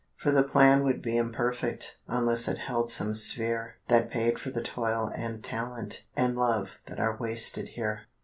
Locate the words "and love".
6.17-6.79